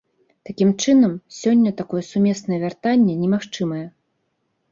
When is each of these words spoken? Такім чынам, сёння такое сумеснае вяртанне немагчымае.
Такім 0.49 0.69
чынам, 0.83 1.11
сёння 1.39 1.73
такое 1.81 2.01
сумеснае 2.11 2.59
вяртанне 2.65 3.13
немагчымае. 3.23 3.85